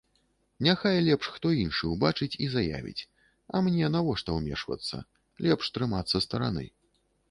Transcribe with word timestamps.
Няхай 0.67 0.95
лепш 1.07 1.27
хто 1.33 1.51
іншы 1.65 1.83
ўбачыць 1.91 2.39
і 2.47 2.49
заявіць, 2.55 3.05
а 3.53 3.63
мне 3.69 3.93
навошта 3.99 4.29
ўмешвацца, 4.43 5.07
лепш 5.49 5.75
трымацца 5.77 6.29
стараны. 6.31 6.71